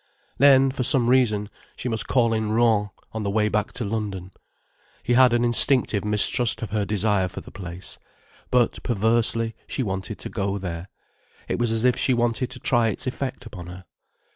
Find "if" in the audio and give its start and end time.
11.83-11.95